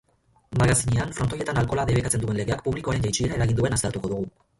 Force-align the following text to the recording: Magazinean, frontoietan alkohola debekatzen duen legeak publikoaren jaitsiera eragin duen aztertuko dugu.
Magazinean, 0.59 1.11
frontoietan 1.17 1.59
alkohola 1.63 1.85
debekatzen 1.89 2.23
duen 2.23 2.39
legeak 2.39 2.65
publikoaren 2.69 3.05
jaitsiera 3.07 3.37
eragin 3.39 3.61
duen 3.61 3.77
aztertuko 3.79 4.13
dugu. 4.15 4.27